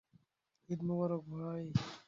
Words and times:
ঈদ 0.69 0.79
মোবারক, 0.83 1.23
ভাই। 1.33 1.63